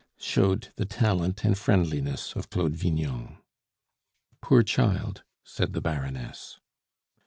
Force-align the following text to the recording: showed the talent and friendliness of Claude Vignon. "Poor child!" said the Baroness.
showed 0.17 0.69
the 0.77 0.83
talent 0.85 1.43
and 1.43 1.59
friendliness 1.59 2.35
of 2.35 2.49
Claude 2.49 2.75
Vignon. 2.75 3.37
"Poor 4.41 4.63
child!" 4.63 5.21
said 5.43 5.73
the 5.73 5.79
Baroness. 5.81 6.59